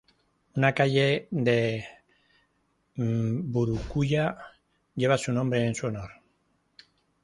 [0.55, 1.85] Una calle de
[2.95, 4.35] Mburucuyá
[4.95, 6.09] lleva su nombre en su honor.